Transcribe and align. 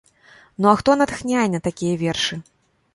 Ну, 0.61 0.69
а 0.69 0.73
хто 0.79 0.95
натхняе 1.03 1.47
на 1.57 1.65
такія 1.71 2.03
вершы? 2.05 2.45